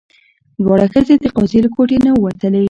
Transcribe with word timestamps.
دواړه 0.63 0.85
ښځې 0.93 1.15
د 1.21 1.25
قاضي 1.35 1.59
له 1.63 1.69
کوټې 1.75 1.97
نه 2.05 2.11
ووتلې. 2.13 2.59